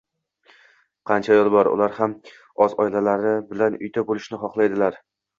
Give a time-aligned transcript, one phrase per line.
[1.09, 1.67] Qancha adyol bor?
[1.73, 2.15] Ular ham
[2.65, 4.99] o'z oilalari bilan uyda bo'lishni xohlaydilar